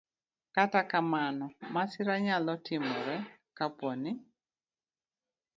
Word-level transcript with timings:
Kata 0.55 0.81
kamano, 0.91 1.45
masira 1.73 2.15
nyalo 2.25 2.53
timore 2.65 3.15
kapo 3.57 3.87
ni 4.01 4.11